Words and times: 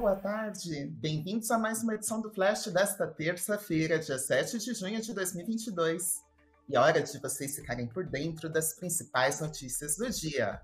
boa 0.00 0.14
tarde. 0.14 0.86
Bem-vindos 1.00 1.50
a 1.50 1.58
mais 1.58 1.82
uma 1.82 1.96
edição 1.96 2.20
do 2.20 2.30
Flash 2.30 2.66
desta 2.68 3.04
terça-feira, 3.04 3.98
dia 3.98 4.16
7 4.16 4.56
de 4.58 4.72
junho 4.72 5.00
de 5.00 5.12
2022. 5.12 6.22
E 6.68 6.76
é 6.76 6.78
hora 6.78 7.02
de 7.02 7.18
vocês 7.18 7.56
ficarem 7.56 7.88
por 7.88 8.06
dentro 8.06 8.48
das 8.48 8.72
principais 8.74 9.40
notícias 9.40 9.96
do 9.96 10.08
dia. 10.08 10.62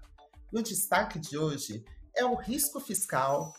E 0.53 0.57
o 0.59 0.63
destaque 0.63 1.19
de 1.19 1.37
hoje 1.37 1.85
é 2.17 2.25
o 2.25 2.37
risco 2.37 2.79
fiscal 2.79 3.53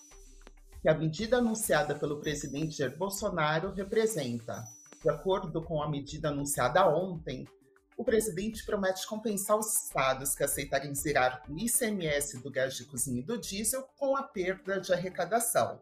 que 0.81 0.87
a 0.87 0.93
medida 0.93 1.39
anunciada 1.39 1.93
pelo 1.93 2.21
presidente 2.21 2.77
Jair 2.77 2.97
Bolsonaro 2.97 3.73
representa. 3.73 4.63
De 5.03 5.09
acordo 5.09 5.61
com 5.61 5.83
a 5.83 5.89
medida 5.89 6.29
anunciada 6.29 6.87
ontem, 6.87 7.45
o 7.97 8.03
presidente 8.03 8.65
promete 8.65 9.07
compensar 9.07 9.57
os 9.57 9.83
estados 9.83 10.35
que 10.35 10.43
aceitarem 10.43 10.93
zerar 10.93 11.43
o 11.49 11.57
ICMS 11.57 12.39
do 12.39 12.51
gás 12.51 12.75
de 12.75 12.85
cozinha 12.85 13.21
e 13.21 13.25
do 13.25 13.37
diesel 13.37 13.83
com 13.95 14.15
a 14.17 14.23
perda 14.23 14.79
de 14.79 14.93
arrecadação. 14.93 15.81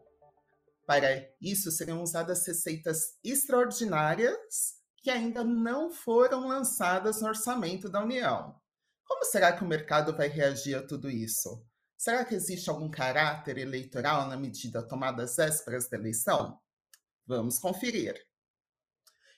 Para 0.86 1.28
isso, 1.40 1.70
serão 1.70 2.02
usadas 2.02 2.46
receitas 2.46 3.16
extraordinárias 3.24 4.76
que 4.98 5.10
ainda 5.10 5.42
não 5.42 5.90
foram 5.90 6.48
lançadas 6.48 7.20
no 7.20 7.28
orçamento 7.28 7.88
da 7.88 8.02
União. 8.02 8.54
Como 9.06 9.24
será 9.24 9.52
que 9.52 9.64
o 9.64 9.68
mercado 9.68 10.16
vai 10.16 10.28
reagir 10.28 10.74
a 10.74 10.86
tudo 10.86 11.10
isso? 11.10 11.66
Será 11.96 12.24
que 12.24 12.34
existe 12.34 12.68
algum 12.68 12.90
caráter 12.90 13.58
eleitoral 13.58 14.28
na 14.28 14.36
medida 14.36 14.86
tomada 14.86 15.22
às 15.22 15.36
vésperas 15.36 15.88
da 15.88 15.96
eleição? 15.96 16.58
Vamos 17.26 17.58
conferir. 17.58 18.22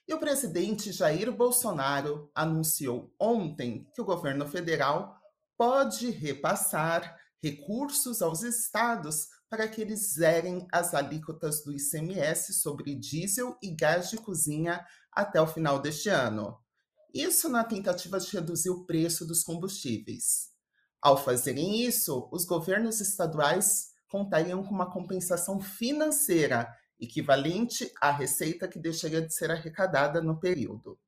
E 0.08 0.14
o 0.14 0.20
presidente 0.20 0.92
Jair 0.92 1.32
Bolsonaro 1.32 2.30
anunciou 2.32 3.12
ontem 3.18 3.90
que 3.92 4.00
o 4.00 4.04
governo 4.04 4.46
federal 4.46 5.20
pode 5.56 6.10
repassar 6.10 7.16
recursos 7.42 8.22
aos 8.22 8.42
estados 8.42 9.28
para 9.48 9.66
que 9.66 9.80
eles 9.80 10.14
zerem 10.14 10.66
as 10.72 10.94
alíquotas 10.94 11.64
do 11.64 11.72
ICMS 11.72 12.54
sobre 12.54 12.94
diesel 12.94 13.56
e 13.60 13.74
gás 13.74 14.10
de 14.10 14.16
cozinha 14.16 14.84
até 15.12 15.40
o 15.40 15.46
final 15.46 15.80
deste 15.80 16.08
ano. 16.08 16.56
Isso 17.12 17.48
na 17.48 17.64
tentativa 17.64 18.20
de 18.20 18.30
reduzir 18.30 18.70
o 18.70 18.84
preço 18.84 19.26
dos 19.26 19.42
combustíveis. 19.42 20.50
Ao 21.00 21.16
fazerem 21.16 21.82
isso, 21.82 22.28
os 22.32 22.44
governos 22.44 23.00
estaduais 23.00 23.88
contariam 24.08 24.62
com 24.62 24.74
uma 24.74 24.90
compensação 24.90 25.60
financeira 25.60 26.68
equivalente 27.00 27.92
à 28.00 28.10
receita 28.10 28.68
que 28.68 28.78
deixaria 28.78 29.20
de 29.20 29.34
ser 29.34 29.50
arrecadada 29.50 30.20
no 30.20 30.38
período. 30.38 30.98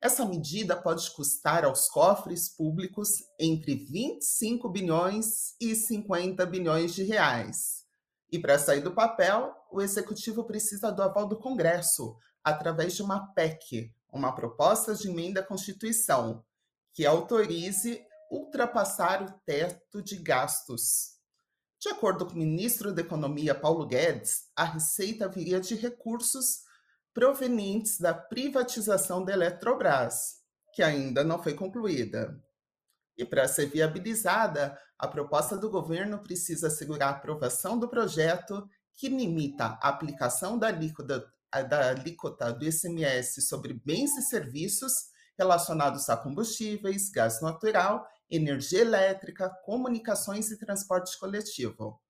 Essa 0.00 0.24
medida 0.24 0.74
pode 0.74 1.10
custar 1.10 1.64
aos 1.64 1.88
cofres 1.88 2.48
públicos 2.48 3.10
entre 3.38 3.74
25 3.74 4.68
bilhões 4.68 5.54
e 5.60 5.74
50 5.74 6.46
bilhões 6.46 6.94
de 6.94 7.02
reais. 7.02 7.84
E 8.32 8.38
para 8.38 8.58
sair 8.58 8.80
do 8.80 8.94
papel, 8.94 9.54
o 9.70 9.82
executivo 9.82 10.44
precisa 10.44 10.90
do 10.90 11.02
aval 11.02 11.28
do 11.28 11.38
Congresso, 11.38 12.16
através 12.42 12.94
de 12.94 13.02
uma 13.02 13.26
PEC, 13.34 13.92
uma 14.10 14.34
proposta 14.34 14.94
de 14.94 15.10
emenda 15.10 15.40
à 15.40 15.46
Constituição, 15.46 16.42
que 16.94 17.04
autorize 17.04 18.02
ultrapassar 18.30 19.22
o 19.22 19.32
teto 19.44 20.00
de 20.02 20.16
gastos. 20.16 21.19
De 21.80 21.88
acordo 21.88 22.26
com 22.26 22.34
o 22.34 22.36
ministro 22.36 22.92
da 22.92 23.00
Economia 23.00 23.54
Paulo 23.54 23.86
Guedes, 23.86 24.50
a 24.54 24.64
receita 24.64 25.26
viria 25.26 25.58
de 25.58 25.74
recursos 25.74 26.60
provenientes 27.14 27.98
da 27.98 28.12
privatização 28.12 29.24
da 29.24 29.32
Eletrobras, 29.32 30.40
que 30.74 30.82
ainda 30.82 31.24
não 31.24 31.42
foi 31.42 31.54
concluída. 31.54 32.38
E 33.16 33.24
para 33.24 33.48
ser 33.48 33.70
viabilizada, 33.70 34.78
a 34.98 35.08
proposta 35.08 35.56
do 35.56 35.70
governo 35.70 36.22
precisa 36.22 36.66
assegurar 36.66 37.14
a 37.14 37.16
aprovação 37.16 37.78
do 37.78 37.88
projeto 37.88 38.68
que 38.94 39.08
limita 39.08 39.78
a 39.80 39.88
aplicação 39.88 40.58
da 40.58 40.66
alíquota, 40.66 41.32
da 41.66 41.88
alíquota 41.88 42.52
do 42.52 42.66
ICMS 42.66 43.40
sobre 43.40 43.72
bens 43.72 44.14
e 44.18 44.22
serviços 44.22 44.92
relacionados 45.38 46.10
a 46.10 46.16
combustíveis, 46.18 47.10
gás 47.10 47.40
natural 47.40 48.06
energia 48.30 48.80
elétrica, 48.80 49.50
comunicações 49.64 50.50
e 50.50 50.58
transporte 50.58 51.18
coletivo. 51.18 52.00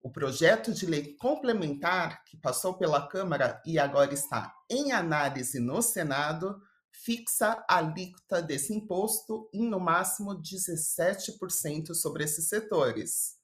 O 0.00 0.10
projeto 0.10 0.72
de 0.72 0.86
lei 0.86 1.16
complementar, 1.16 2.24
que 2.24 2.36
passou 2.36 2.74
pela 2.78 3.08
Câmara 3.08 3.60
e 3.66 3.78
agora 3.78 4.14
está 4.14 4.54
em 4.70 4.92
análise 4.92 5.58
no 5.58 5.82
Senado, 5.82 6.60
fixa 6.92 7.64
a 7.68 7.78
alíquota 7.78 8.40
desse 8.40 8.72
imposto 8.72 9.50
em 9.52 9.68
no 9.68 9.80
máximo 9.80 10.40
17% 10.40 11.94
sobre 11.94 12.24
esses 12.24 12.48
setores, 12.48 13.34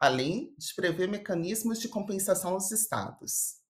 além 0.00 0.54
de 0.58 0.74
prever 0.74 1.08
mecanismos 1.08 1.80
de 1.80 1.88
compensação 1.88 2.54
aos 2.54 2.70
estados. 2.70 3.60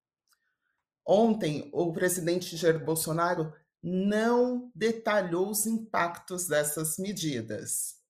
Ontem, 1.06 1.70
o 1.72 1.92
presidente 1.92 2.56
Jair 2.56 2.84
Bolsonaro 2.84 3.52
não 3.82 4.70
detalhou 4.74 5.50
os 5.50 5.66
impactos 5.66 6.46
dessas 6.46 6.98
medidas. 6.98 8.00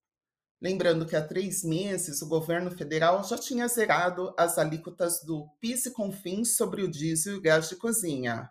Lembrando 0.60 1.06
que 1.06 1.16
há 1.16 1.26
três 1.26 1.64
meses 1.64 2.20
o 2.20 2.28
governo 2.28 2.70
federal 2.70 3.25
já 3.25 3.38
tinha 3.38 3.66
zerado 3.66 4.34
as 4.36 4.58
alíquotas 4.58 5.22
do 5.25 5.48
PIS 5.60 5.86
e 5.86 5.91
CONFINS 5.92 6.56
sobre 6.56 6.82
o 6.82 6.91
diesel 6.91 7.36
e 7.36 7.41
gás 7.41 7.69
de 7.69 7.76
cozinha. 7.76 8.50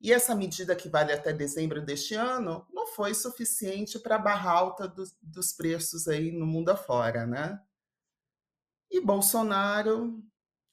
E 0.00 0.12
essa 0.12 0.34
medida, 0.34 0.76
que 0.76 0.88
vale 0.88 1.12
até 1.12 1.32
dezembro 1.32 1.80
deste 1.84 2.14
ano, 2.14 2.66
não 2.72 2.88
foi 2.88 3.14
suficiente 3.14 3.98
para 3.98 4.16
a 4.16 4.18
barra 4.18 4.50
alta 4.50 4.86
do, 4.88 5.04
dos 5.20 5.52
preços 5.52 6.06
aí 6.08 6.32
no 6.32 6.46
mundo 6.46 6.70
afora, 6.70 7.24
né? 7.24 7.60
E 8.90 9.00
Bolsonaro, 9.00 10.22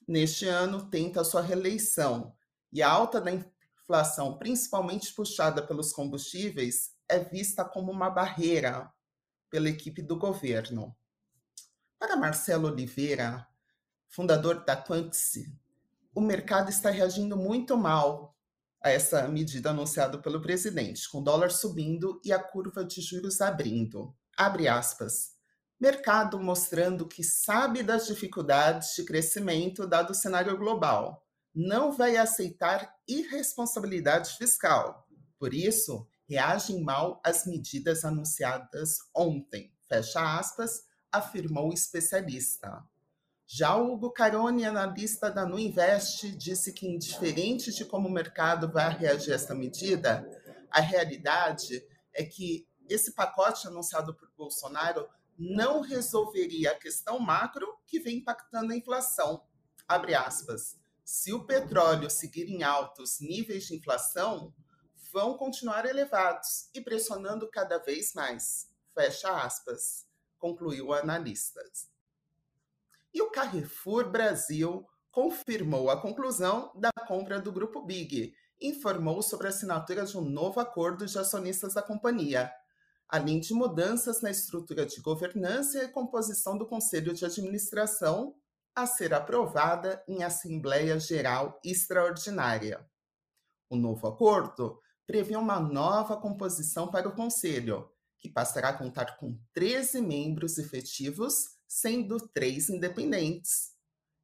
neste 0.07 0.47
ano, 0.47 0.89
tenta 0.89 1.23
sua 1.23 1.41
reeleição. 1.41 2.35
E 2.71 2.81
a 2.81 2.89
alta 2.89 3.21
da 3.21 3.31
inflação, 3.89 4.37
principalmente 4.37 5.11
puxada 5.13 5.63
pelos 5.63 5.91
combustíveis, 5.91 6.91
é 7.09 7.17
vista 7.17 7.65
como 7.65 7.91
uma 7.91 8.07
barreira 8.07 8.87
pela 9.49 9.67
equipe 9.67 10.03
do 10.03 10.15
governo. 10.15 10.95
Para 11.97 12.15
Marcelo 12.15 12.67
Oliveira, 12.67 13.47
fundador 14.07 14.63
da 14.63 14.77
Quantice, 14.77 15.51
o 16.13 16.21
mercado 16.21 16.69
está 16.69 16.91
reagindo 16.91 17.35
muito 17.35 17.75
mal 17.75 18.37
a 18.79 18.91
essa 18.91 19.27
medida 19.27 19.71
anunciada 19.71 20.19
pelo 20.19 20.39
presidente, 20.39 21.09
com 21.09 21.17
o 21.17 21.23
dólar 21.23 21.49
subindo 21.49 22.21
e 22.23 22.31
a 22.31 22.37
curva 22.37 22.85
de 22.85 23.01
juros 23.01 23.41
abrindo. 23.41 24.15
Abre 24.37 24.67
aspas. 24.67 25.31
Mercado 25.79 26.39
mostrando 26.39 27.07
que 27.07 27.23
sabe 27.23 27.81
das 27.81 28.05
dificuldades 28.05 28.93
de 28.95 29.03
crescimento 29.03 29.87
dado 29.87 30.11
o 30.11 30.15
cenário 30.15 30.55
global 30.57 31.25
não 31.61 31.91
vai 31.91 32.15
aceitar 32.15 32.95
irresponsabilidade 33.05 34.37
fiscal. 34.37 35.05
Por 35.37 35.53
isso, 35.53 36.07
reagem 36.25 36.81
mal 36.81 37.21
às 37.21 37.45
medidas 37.45 38.05
anunciadas 38.05 38.99
ontem. 39.13 39.73
Fecha 39.89 40.39
aspas, 40.39 40.85
afirmou 41.11 41.69
o 41.69 41.73
especialista. 41.73 42.81
Já 43.45 43.75
Hugo 43.75 44.09
Caroni, 44.09 44.63
analista 44.63 45.29
da 45.29 45.45
Nuinvest, 45.45 46.31
disse 46.31 46.71
que, 46.71 46.87
indiferente 46.87 47.73
de 47.73 47.83
como 47.83 48.07
o 48.07 48.11
mercado 48.11 48.71
vai 48.71 48.97
reagir 48.97 49.33
a 49.33 49.35
essa 49.35 49.53
medida, 49.53 50.25
a 50.71 50.79
realidade 50.79 51.83
é 52.13 52.23
que 52.23 52.65
esse 52.87 53.13
pacote 53.13 53.67
anunciado 53.67 54.13
por 54.13 54.31
Bolsonaro 54.37 55.09
não 55.37 55.81
resolveria 55.81 56.71
a 56.71 56.79
questão 56.79 57.19
macro 57.19 57.67
que 57.85 57.99
vem 57.99 58.19
impactando 58.19 58.71
a 58.71 58.77
inflação. 58.77 59.43
Abre 59.85 60.15
aspas. 60.15 60.79
Se 61.11 61.33
o 61.33 61.43
petróleo 61.43 62.07
seguir 62.07 62.47
em 62.51 62.61
altos 62.61 63.19
níveis 63.19 63.65
de 63.65 63.75
inflação, 63.75 64.53
vão 65.11 65.35
continuar 65.35 65.87
elevados 65.87 66.69
e 66.71 66.79
pressionando 66.79 67.49
cada 67.49 67.79
vez 67.79 68.13
mais. 68.13 68.69
Fecha 68.93 69.35
aspas, 69.41 70.05
concluiu 70.37 70.89
o 70.89 70.93
analista. 70.93 71.59
E 73.11 73.23
o 73.23 73.31
Carrefour 73.31 74.11
Brasil 74.11 74.87
confirmou 75.09 75.89
a 75.89 75.99
conclusão 75.99 76.71
da 76.75 76.91
compra 77.07 77.41
do 77.41 77.51
Grupo 77.51 77.81
Big, 77.81 78.35
informou 78.61 79.23
sobre 79.23 79.47
a 79.47 79.49
assinatura 79.49 80.05
de 80.05 80.15
um 80.15 80.21
novo 80.21 80.59
acordo 80.59 81.07
de 81.07 81.17
acionistas 81.17 81.73
da 81.73 81.81
companhia, 81.81 82.53
além 83.07 83.39
de 83.39 83.51
mudanças 83.51 84.21
na 84.21 84.29
estrutura 84.29 84.85
de 84.85 85.01
governança 85.01 85.83
e 85.83 85.87
composição 85.87 86.55
do 86.55 86.67
conselho 86.67 87.15
de 87.15 87.25
administração 87.25 88.38
a 88.75 88.85
ser 88.85 89.13
aprovada 89.13 90.03
em 90.07 90.23
Assembleia 90.23 90.99
Geral 90.99 91.59
Extraordinária. 91.63 92.85
O 93.69 93.75
novo 93.75 94.07
acordo 94.07 94.79
prevê 95.05 95.35
uma 95.35 95.59
nova 95.59 96.17
composição 96.17 96.89
para 96.89 97.07
o 97.07 97.15
Conselho, 97.15 97.89
que 98.17 98.29
passará 98.29 98.69
a 98.69 98.77
contar 98.77 99.17
com 99.17 99.39
13 99.53 100.01
membros 100.01 100.57
efetivos, 100.57 101.57
sendo 101.67 102.19
três 102.29 102.69
independentes. 102.69 103.71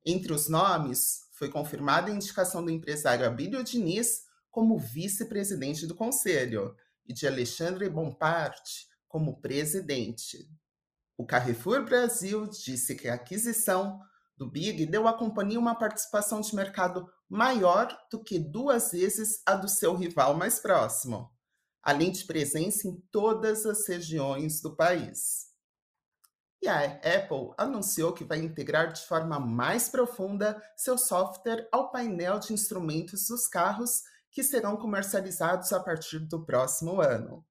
Entre 0.05 0.31
os 0.31 0.47
nomes, 0.47 1.25
foi 1.33 1.49
confirmada 1.49 2.11
a 2.11 2.15
indicação 2.15 2.63
do 2.63 2.71
empresário 2.71 3.25
Abílio 3.25 3.63
Diniz 3.63 4.23
como 4.51 4.77
vice-presidente 4.77 5.85
do 5.85 5.95
Conselho 5.95 6.75
e 7.05 7.13
de 7.13 7.27
Alexandre 7.27 7.89
Bompard 7.89 8.61
como 9.07 9.41
presidente. 9.41 10.49
O 11.17 11.25
Carrefour 11.25 11.83
Brasil 11.83 12.47
disse 12.47 12.95
que 12.95 13.07
a 13.07 13.15
aquisição 13.15 13.99
do 14.37 14.49
Big 14.49 14.85
deu 14.85 15.07
à 15.07 15.13
companhia 15.13 15.59
uma 15.59 15.75
participação 15.75 16.41
de 16.41 16.55
mercado 16.55 17.09
maior 17.29 17.87
do 18.11 18.21
que 18.21 18.37
duas 18.37 18.91
vezes 18.91 19.41
a 19.45 19.55
do 19.55 19.67
seu 19.67 19.95
rival 19.95 20.35
mais 20.35 20.59
próximo, 20.59 21.31
além 21.81 22.11
de 22.11 22.25
presença 22.25 22.87
em 22.87 22.99
todas 23.11 23.65
as 23.65 23.87
regiões 23.87 24.61
do 24.61 24.75
país. 24.75 25.45
E 26.61 26.67
a 26.67 26.83
Apple 26.83 27.53
anunciou 27.57 28.11
que 28.11 28.23
vai 28.23 28.39
integrar 28.39 28.91
de 28.91 29.05
forma 29.05 29.39
mais 29.39 29.87
profunda 29.87 30.61
seu 30.75 30.97
software 30.97 31.67
ao 31.71 31.91
painel 31.91 32.39
de 32.39 32.53
instrumentos 32.53 33.27
dos 33.27 33.47
carros 33.47 34.01
que 34.31 34.43
serão 34.43 34.75
comercializados 34.75 35.71
a 35.71 35.79
partir 35.79 36.19
do 36.19 36.43
próximo 36.43 36.99
ano. 36.99 37.45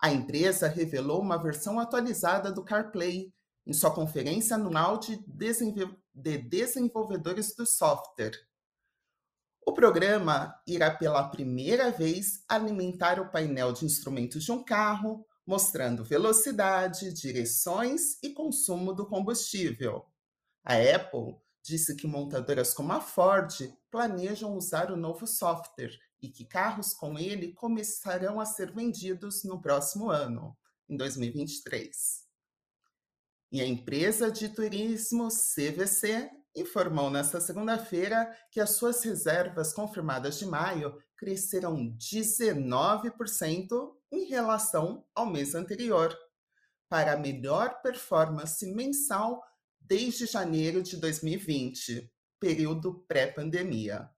A 0.00 0.10
empresa 0.10 0.66
revelou 0.66 1.20
uma 1.20 1.36
versão 1.36 1.78
atualizada 1.78 2.50
do 2.50 2.64
CarPlay 2.64 3.32
em 3.68 3.72
sua 3.74 3.90
conferência 3.90 4.56
anual 4.56 4.98
de, 4.98 5.22
de 6.14 6.38
desenvolvedores 6.38 7.54
do 7.54 7.66
software. 7.66 8.32
O 9.66 9.74
programa 9.74 10.58
irá 10.66 10.90
pela 10.90 11.28
primeira 11.28 11.90
vez 11.90 12.42
alimentar 12.48 13.20
o 13.20 13.30
painel 13.30 13.70
de 13.70 13.84
instrumentos 13.84 14.42
de 14.42 14.50
um 14.50 14.64
carro, 14.64 15.26
mostrando 15.46 16.02
velocidade, 16.02 17.12
direções 17.12 18.16
e 18.22 18.30
consumo 18.30 18.94
do 18.94 19.06
combustível. 19.06 20.06
A 20.64 20.74
Apple 20.74 21.36
disse 21.62 21.94
que 21.94 22.06
montadoras 22.06 22.72
como 22.72 22.92
a 22.94 23.00
Ford 23.02 23.52
planejam 23.90 24.56
usar 24.56 24.90
o 24.90 24.96
novo 24.96 25.26
software 25.26 25.98
e 26.22 26.30
que 26.30 26.46
carros 26.46 26.94
com 26.94 27.18
ele 27.18 27.52
começarão 27.52 28.40
a 28.40 28.46
ser 28.46 28.72
vendidos 28.72 29.44
no 29.44 29.60
próximo 29.60 30.10
ano, 30.10 30.56
em 30.88 30.96
2023. 30.96 32.27
E 33.50 33.62
a 33.62 33.66
empresa 33.66 34.30
de 34.30 34.50
turismo 34.50 35.28
CVC 35.28 36.30
informou 36.54 37.10
nesta 37.10 37.40
segunda-feira 37.40 38.30
que 38.50 38.60
as 38.60 38.70
suas 38.70 39.02
reservas 39.02 39.72
confirmadas 39.72 40.38
de 40.38 40.46
maio 40.46 40.96
cresceram 41.16 41.96
19% 41.96 43.96
em 44.12 44.26
relação 44.26 45.04
ao 45.14 45.26
mês 45.26 45.54
anterior, 45.54 46.16
para 46.88 47.12
a 47.12 47.18
melhor 47.18 47.82
performance 47.82 48.66
mensal 48.74 49.42
desde 49.80 50.26
janeiro 50.26 50.82
de 50.82 50.96
2020, 50.96 52.10
período 52.38 53.04
pré-pandemia. 53.06 54.10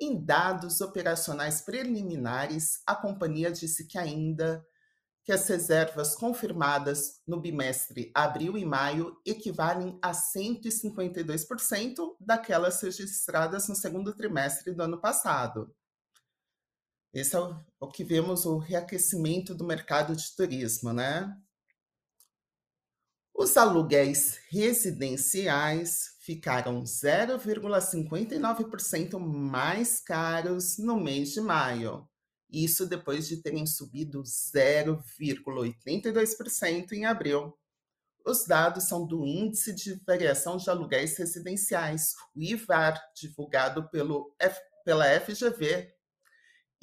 Em 0.00 0.22
dados 0.22 0.80
operacionais 0.80 1.60
preliminares, 1.60 2.82
a 2.86 2.94
companhia 2.94 3.50
disse 3.50 3.86
que 3.86 3.98
ainda 3.98 4.64
que 5.24 5.32
as 5.32 5.48
reservas 5.48 6.14
confirmadas 6.14 7.22
no 7.26 7.40
bimestre 7.40 8.12
abril 8.14 8.58
e 8.58 8.64
maio 8.64 9.16
equivalem 9.24 9.98
a 10.02 10.12
152% 10.12 12.16
daquelas 12.20 12.82
registradas 12.82 13.68
no 13.68 13.76
segundo 13.76 14.12
trimestre 14.14 14.74
do 14.74 14.82
ano 14.82 15.00
passado. 15.00 15.74
Esse 17.14 17.36
é 17.36 17.40
o, 17.78 17.88
que 17.88 18.02
vemos 18.02 18.46
o 18.46 18.56
reaquecimento 18.58 19.54
do 19.54 19.64
mercado 19.64 20.16
de 20.16 20.34
turismo, 20.34 20.94
né? 20.94 21.30
Os 23.34 23.56
aluguéis 23.56 24.38
residenciais 24.50 26.16
ficaram 26.20 26.82
0,59% 26.82 29.18
mais 29.18 30.00
caros 30.00 30.76
no 30.78 30.98
mês 30.98 31.32
de 31.32 31.40
maio. 31.40 32.06
Isso 32.52 32.86
depois 32.86 33.26
de 33.26 33.38
terem 33.38 33.66
subido 33.66 34.22
0,82% 34.22 36.92
em 36.92 37.06
abril. 37.06 37.58
Os 38.24 38.44
dados 38.44 38.84
são 38.84 39.04
do 39.06 39.26
Índice 39.26 39.72
de 39.72 39.94
Variação 40.06 40.58
de 40.58 40.70
Aluguéis 40.70 41.16
Residenciais, 41.16 42.14
o 42.36 42.42
IVAR, 42.42 43.02
divulgado 43.16 43.88
pelo 43.88 44.32
F, 44.38 44.60
pela 44.84 45.06
FGV, 45.20 45.92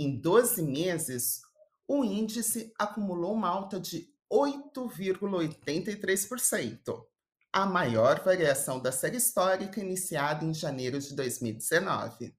em 0.01 0.17
12 0.17 0.61
meses, 0.61 1.41
o 1.85 2.05
índice 2.05 2.71
acumulou 2.79 3.33
uma 3.33 3.49
alta 3.49 3.77
de 3.77 4.07
8,83%, 4.31 7.05
a 7.51 7.65
maior 7.65 8.23
variação 8.23 8.79
da 8.79 8.93
série 8.93 9.17
histórica 9.17 9.81
iniciada 9.81 10.45
em 10.45 10.53
janeiro 10.53 11.01
de 11.01 11.13
2019. 11.13 12.33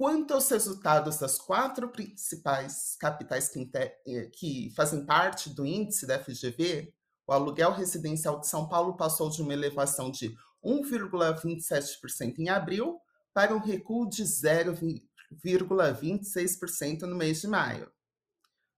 Quanto 0.00 0.32
aos 0.32 0.48
resultados 0.48 1.18
das 1.18 1.36
quatro 1.36 1.90
principais 1.90 2.96
capitais 2.98 3.50
que, 3.50 3.70
eh, 3.74 4.30
que 4.32 4.72
fazem 4.74 5.04
parte 5.04 5.50
do 5.50 5.66
índice 5.66 6.06
da 6.06 6.18
FGV, 6.18 6.90
o 7.26 7.32
aluguel 7.34 7.70
residencial 7.70 8.40
de 8.40 8.46
São 8.46 8.66
Paulo 8.66 8.96
passou 8.96 9.28
de 9.28 9.42
uma 9.42 9.52
elevação 9.52 10.10
de 10.10 10.34
1,27% 10.64 12.38
em 12.38 12.48
abril 12.48 12.98
para 13.34 13.54
um 13.54 13.58
recuo 13.58 14.08
de 14.08 14.24
0,26% 14.24 17.02
no 17.02 17.14
mês 17.14 17.42
de 17.42 17.48
maio. 17.48 17.92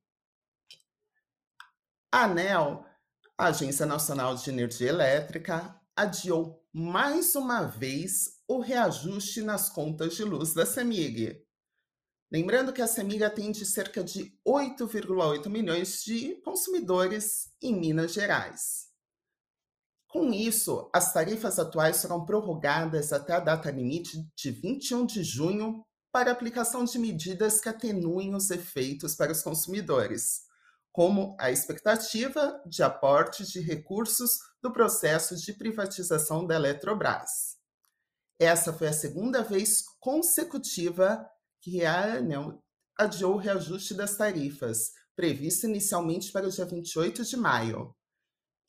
A 2.12 2.23
ANEL, 2.23 2.83
a 3.38 3.45
Agência 3.47 3.85
Nacional 3.85 4.35
de 4.35 4.50
Energia 4.50 4.89
Elétrica, 4.89 5.79
adiou 5.95 6.65
mais 6.73 7.35
uma 7.35 7.63
vez 7.63 8.38
o 8.50 8.60
reajuste 8.60 9.44
nas 9.44 9.69
contas 9.69 10.16
de 10.16 10.24
luz 10.24 10.56
da 10.56 10.66
CEMIG. 10.66 11.40
Lembrando 12.31 12.74
que 12.74 12.81
a 12.81 12.88
CEMIG 12.88 13.24
atende 13.24 13.63
cerca 13.63 14.04
de 14.04 14.36
8,8 14.46 15.48
milhões 15.48 16.04
de 16.04 16.34
consumidores 16.42 17.54
em 17.62 17.80
Minas 17.80 18.12
Gerais. 18.12 18.88
Com 20.07 20.34
isso, 20.34 20.90
as 20.92 21.13
tarifas 21.13 21.60
atuais 21.60 21.98
serão 21.98 22.25
prorrogadas 22.25 23.13
até 23.13 23.34
a 23.34 23.39
data 23.39 23.70
limite 23.70 24.27
de 24.36 24.50
21 24.50 25.06
de 25.06 25.24
junho 25.24 25.86
para 26.12 26.32
aplicação 26.32 26.84
de 26.84 26.98
medidas 26.98 27.62
que 27.62 27.70
atenuem 27.70 28.34
os 28.34 28.50
efeitos 28.50 29.13
para 29.13 29.32
os 29.32 29.44
consumidores, 29.44 30.41
como 30.91 31.38
a 31.39 31.51
expectativa 31.51 32.60
de 32.65 32.82
aporte 32.82 33.46
de 33.46 33.60
recursos 33.60 34.39
do 34.60 34.74
processo 34.74 35.36
de 35.36 35.53
privatização 35.53 36.48
da 36.48 36.56
Eletrobras. 36.56 37.59
Essa 38.39 38.72
foi 38.72 38.88
a 38.88 38.93
segunda 38.93 39.43
vez 39.43 39.84
consecutiva 40.00 41.29
que 41.62 41.84
a 41.84 42.15
ANEL 42.15 42.63
adiou 42.98 43.34
o 43.34 43.38
reajuste 43.38 43.93
das 43.93 44.15
tarifas, 44.15 44.93
previsto 45.13 45.67
inicialmente 45.67 46.31
para 46.31 46.48
o 46.48 46.50
dia 46.50 46.65
28 46.65 47.25
de 47.25 47.36
maio. 47.36 47.93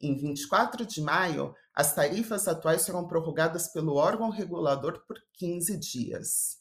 Em 0.01 0.17
24 0.17 0.85
de 0.85 1.01
maio, 1.01 1.55
as 1.73 1.95
tarifas 1.95 2.49
atuais 2.49 2.83
serão 2.83 3.07
prorrogadas 3.07 3.69
pelo 3.69 3.95
órgão 3.95 4.29
regulador 4.29 5.05
por 5.07 5.17
15 5.35 5.77
dias. 5.77 6.59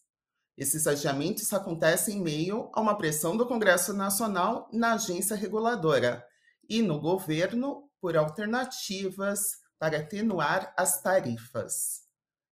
Esses 0.56 0.86
adiamentos 0.86 1.52
acontecem 1.52 2.18
em 2.18 2.22
meio 2.22 2.70
a 2.74 2.82
uma 2.82 2.96
pressão 2.96 3.36
do 3.36 3.48
Congresso 3.48 3.92
Nacional 3.92 4.70
na 4.72 4.94
agência 4.94 5.36
reguladora 5.36 6.24
e 6.70 6.84
no 6.84 7.00
governo 7.00 7.90
por 8.00 8.16
alternativas 8.16 9.58
para 9.80 9.98
atenuar 9.98 10.72
as 10.78 11.02
tarifas. 11.02 12.09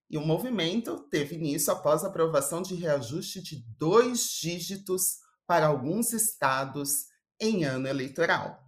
E 0.10 0.18
o 0.18 0.26
movimento 0.26 1.00
teve 1.10 1.36
início 1.36 1.72
após 1.72 2.04
a 2.04 2.08
aprovação 2.08 2.62
de 2.62 2.76
reajuste 2.76 3.42
de 3.42 3.64
dois 3.78 4.30
dígitos 4.42 5.18
para 5.46 5.68
alguns 5.68 6.14
estados 6.14 7.08
em 7.40 7.66
ano 7.66 7.88
eleitoral. 7.88 8.64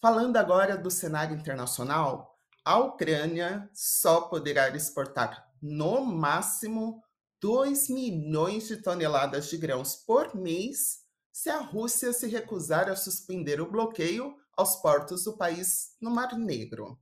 Falando 0.00 0.36
agora 0.36 0.76
do 0.76 0.90
cenário 0.90 1.36
internacional, 1.36 2.38
a 2.64 2.78
Ucrânia 2.78 3.68
só 3.74 4.22
poderá 4.22 4.68
exportar 4.74 5.46
no 5.60 6.04
máximo 6.04 7.02
2 7.40 7.88
milhões 7.88 8.68
de 8.68 8.76
toneladas 8.76 9.48
de 9.48 9.56
grãos 9.56 9.96
por 9.96 10.34
mês 10.34 11.00
se 11.32 11.48
a 11.48 11.58
Rússia 11.58 12.12
se 12.12 12.26
recusar 12.26 12.88
a 12.88 12.96
suspender 12.96 13.60
o 13.60 13.70
bloqueio 13.70 14.34
aos 14.56 14.76
portos 14.76 15.24
do 15.24 15.36
país 15.36 15.96
no 16.00 16.10
Mar 16.10 16.38
Negro. 16.38 16.98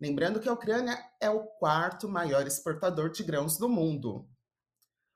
Lembrando 0.00 0.38
que 0.38 0.48
a 0.48 0.52
Ucrânia 0.52 0.96
é 1.20 1.28
o 1.28 1.44
quarto 1.44 2.08
maior 2.08 2.46
exportador 2.46 3.10
de 3.10 3.24
grãos 3.24 3.58
do 3.58 3.68
mundo. 3.68 4.28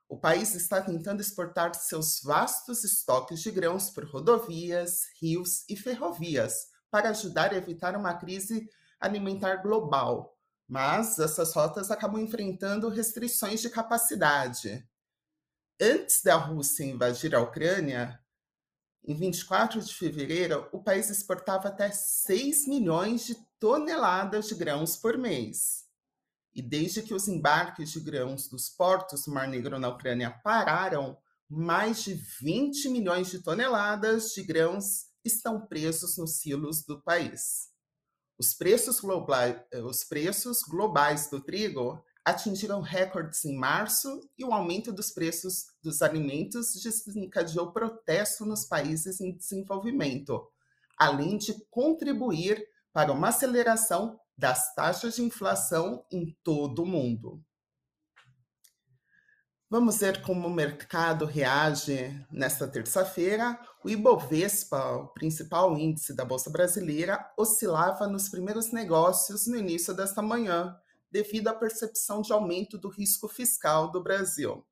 O 0.08 0.18
país 0.18 0.54
está 0.54 0.82
tentando 0.82 1.22
exportar 1.22 1.74
seus 1.74 2.20
vastos 2.20 2.82
estoques 2.82 3.40
de 3.40 3.50
grãos 3.50 3.90
por 3.90 4.04
rodovias, 4.04 5.02
rios 5.20 5.64
e 5.68 5.76
ferrovias, 5.76 6.66
para 6.90 7.10
ajudar 7.10 7.52
a 7.52 7.56
evitar 7.56 7.96
uma 7.96 8.12
crise 8.14 8.68
alimentar 9.00 9.62
global, 9.62 10.36
mas 10.68 11.18
essas 11.18 11.54
rotas 11.54 11.90
acabam 11.90 12.20
enfrentando 12.20 12.88
restrições 12.88 13.60
de 13.60 13.70
capacidade. 13.70 14.86
Antes 15.80 16.22
da 16.22 16.36
Rússia 16.36 16.84
invadir 16.84 17.34
a 17.34 17.40
Ucrânia, 17.40 18.20
em 19.04 19.14
24 19.14 19.80
de 19.80 19.92
fevereiro, 19.94 20.68
o 20.72 20.82
país 20.82 21.10
exportava 21.10 21.68
até 21.68 21.90
6 21.90 22.68
milhões 22.68 23.26
de 23.26 23.36
toneladas 23.58 24.46
de 24.46 24.54
grãos 24.54 24.96
por 24.96 25.18
mês. 25.18 25.84
E 26.54 26.62
desde 26.62 27.02
que 27.02 27.14
os 27.14 27.26
embarques 27.26 27.90
de 27.90 27.98
grãos 27.98 28.48
dos 28.48 28.68
portos 28.68 29.24
do 29.24 29.32
Mar 29.32 29.48
Negro 29.48 29.78
na 29.78 29.88
Ucrânia 29.88 30.30
pararam, 30.44 31.18
mais 31.48 32.02
de 32.04 32.14
20 32.40 32.88
milhões 32.90 33.30
de 33.30 33.40
toneladas 33.40 34.32
de 34.32 34.42
grãos 34.42 35.06
estão 35.24 35.66
presos 35.66 36.16
nos 36.16 36.38
silos 36.38 36.84
do 36.84 37.02
país. 37.02 37.70
Os 38.38 38.54
preços, 38.54 39.00
globais, 39.00 39.56
os 39.84 40.04
preços 40.04 40.62
globais 40.62 41.28
do 41.28 41.40
trigo 41.40 42.04
atingiram 42.24 42.80
recordes 42.80 43.44
em 43.44 43.56
março 43.56 44.20
e 44.38 44.44
o 44.44 44.52
aumento 44.52 44.92
dos 44.92 45.10
preços 45.10 45.66
dos 45.82 46.02
alimentos 46.02 46.72
desencadeou 46.74 47.72
protesto 47.72 48.44
nos 48.44 48.64
países 48.64 49.20
em 49.20 49.36
desenvolvimento, 49.36 50.48
além 50.96 51.36
de 51.36 51.54
contribuir 51.70 52.64
para 52.92 53.12
uma 53.12 53.28
aceleração 53.28 54.20
das 54.36 54.74
taxas 54.74 55.16
de 55.16 55.22
inflação 55.22 56.04
em 56.10 56.36
todo 56.42 56.82
o 56.82 56.86
mundo. 56.86 57.42
Vamos 59.72 60.00
ver 60.00 60.20
como 60.20 60.48
o 60.48 60.52
mercado 60.52 61.24
reage 61.24 62.14
nesta 62.30 62.68
terça-feira. 62.68 63.58
O 63.82 63.88
Ibovespa, 63.88 64.96
o 64.96 65.08
principal 65.08 65.78
índice 65.78 66.14
da 66.14 66.26
Bolsa 66.26 66.50
Brasileira, 66.50 67.26
oscilava 67.38 68.06
nos 68.06 68.28
primeiros 68.28 68.70
negócios 68.70 69.46
no 69.46 69.56
início 69.56 69.94
desta 69.94 70.20
manhã, 70.20 70.76
devido 71.12 71.46
à 71.48 71.54
percepção 71.54 72.22
de 72.22 72.32
aumento 72.32 72.78
do 72.78 72.88
risco 72.88 73.28
fiscal 73.28 73.92
do 73.92 74.02
Brasil. 74.02 74.66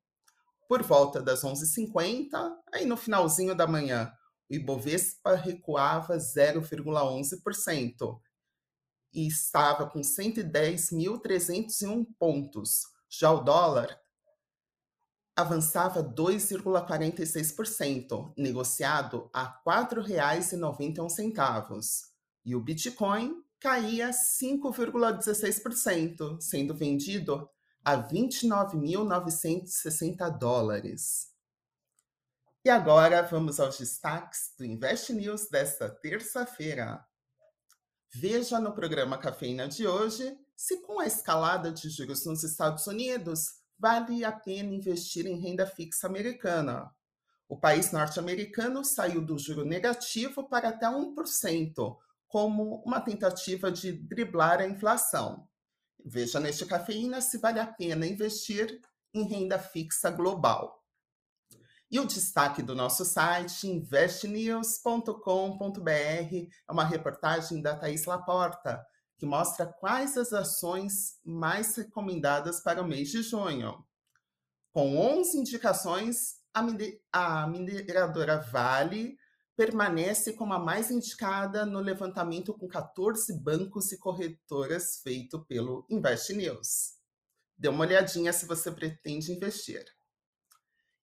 Por 0.67 0.81
volta 0.81 1.21
das 1.21 1.43
11h50, 1.43 2.31
aí 2.73 2.83
no 2.85 2.97
finalzinho 2.97 3.53
da 3.55 3.67
manhã, 3.67 4.11
o 4.49 4.55
Ibovespa 4.55 5.35
recuava 5.35 6.17
0,11% 6.17 8.19
e 9.13 9.27
estava 9.27 9.87
com 9.87 10.01
110.301 10.01 12.07
pontos. 12.17 12.87
Já 13.07 13.31
o 13.31 13.41
dólar 13.41 14.01
avançava 15.35 16.03
2,46%, 16.03 18.33
negociado 18.35 19.29
a 19.33 19.43
R$ 19.43 19.53
4,91, 19.65 22.09
e 22.43 22.55
o 22.55 22.61
Bitcoin 22.61 23.43
caía 23.61 24.09
5,16%, 24.09 26.41
sendo 26.41 26.75
vendido 26.75 27.49
a 27.85 27.95
29.960 27.95 30.37
dólares. 30.37 31.31
E 32.65 32.69
agora 32.69 33.21
vamos 33.21 33.57
aos 33.59 33.77
destaques 33.77 34.53
do 34.57 34.65
Invest 34.65 35.13
News 35.13 35.47
desta 35.49 35.87
terça-feira. 35.89 37.05
Veja 38.13 38.59
no 38.59 38.73
programa 38.73 39.17
Cafeína 39.17 39.65
de 39.67 39.87
hoje 39.87 40.37
se, 40.55 40.77
com 40.81 40.99
a 40.99 41.05
escalada 41.05 41.71
de 41.71 41.89
juros 41.89 42.25
nos 42.25 42.43
Estados 42.43 42.87
Unidos, 42.87 43.61
vale 43.79 44.25
a 44.25 44.31
pena 44.31 44.73
investir 44.73 45.25
em 45.25 45.39
renda 45.39 45.65
fixa 45.65 46.07
americana. 46.07 46.93
O 47.47 47.59
país 47.59 47.91
norte-americano 47.91 48.85
saiu 48.85 49.25
do 49.25 49.37
juro 49.37 49.65
negativo 49.65 50.47
para 50.47 50.69
até 50.69 50.87
1%, 50.87 51.97
como 52.31 52.81
uma 52.85 53.01
tentativa 53.01 53.69
de 53.69 53.91
driblar 53.91 54.61
a 54.61 54.65
inflação. 54.65 55.45
Veja 56.03 56.39
neste 56.39 56.65
cafeína 56.65 57.19
se 57.19 57.37
vale 57.37 57.59
a 57.59 57.67
pena 57.67 58.07
investir 58.07 58.79
em 59.13 59.23
renda 59.23 59.59
fixa 59.59 60.09
global. 60.09 60.81
E 61.91 61.99
o 61.99 62.05
destaque 62.05 62.63
do 62.63 62.73
nosso 62.73 63.03
site, 63.03 63.67
investnews.com.br, 63.67 65.89
é 65.89 66.71
uma 66.71 66.85
reportagem 66.85 67.61
da 67.61 67.75
Thais 67.75 68.05
Laporta, 68.05 68.81
que 69.17 69.25
mostra 69.25 69.65
quais 69.65 70.17
as 70.17 70.31
ações 70.31 71.19
mais 71.25 71.75
recomendadas 71.75 72.61
para 72.61 72.81
o 72.81 72.87
mês 72.87 73.09
de 73.09 73.21
junho. 73.21 73.85
Com 74.71 74.97
11 74.97 75.37
indicações, 75.37 76.37
a 76.53 77.45
mineradora 77.45 78.39
Vale 78.39 79.17
permanece 79.61 80.33
como 80.33 80.55
a 80.55 80.59
mais 80.59 80.89
indicada 80.89 81.67
no 81.67 81.79
levantamento 81.79 82.51
com 82.51 82.67
14 82.67 83.31
bancos 83.39 83.91
e 83.91 83.97
corretoras 83.99 84.99
feito 85.03 85.45
pelo 85.45 85.85
Invest 85.87 86.33
News. 86.33 86.95
Dê 87.55 87.69
uma 87.69 87.85
olhadinha 87.85 88.33
se 88.33 88.47
você 88.47 88.71
pretende 88.71 89.31
investir. 89.31 89.85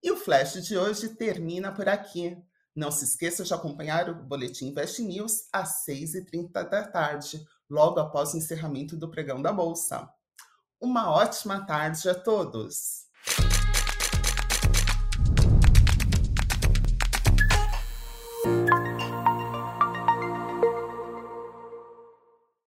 E 0.03 0.11
o 0.11 0.17
flash 0.17 0.55
de 0.65 0.77
hoje 0.77 1.11
termina 1.11 1.71
por 1.71 1.89
aqui. 1.89 2.37
Não 2.75 2.91
se 2.91 3.05
esqueça 3.05 3.45
de 3.45 3.55
acompanhar 3.55 4.11
o 4.11 4.25
Boletim 4.25 4.71
Invest 4.71 5.03
News 5.03 5.47
às 5.53 5.87
6h30 5.87 6.69
da 6.69 6.83
tarde 6.83 7.47
logo 7.71 8.01
após 8.01 8.35
o 8.35 8.39
encerramento 8.39 8.97
do 8.97 9.09
pregão 9.09 9.41
da 9.41 9.53
Bolsa. 9.53 10.13
Uma 10.81 11.13
ótima 11.13 11.65
tarde 11.65 12.09
a 12.09 12.15
todos! 12.17 13.07